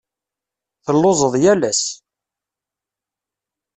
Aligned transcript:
Telluẓeḍ 0.85 1.33
yal 1.43 1.61
ass. 1.71 1.83